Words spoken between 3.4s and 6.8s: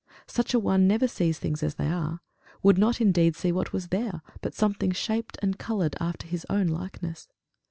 what was there, but something shaped and coloured after his own